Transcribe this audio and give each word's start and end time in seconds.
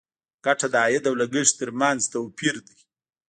ګټه 0.45 0.67
د 0.73 0.75
عاید 0.83 1.03
او 1.09 1.15
لګښت 1.21 1.53
تر 1.59 1.69
منځ 1.79 2.01
توپیر 2.13 2.55
دی. 2.67 2.77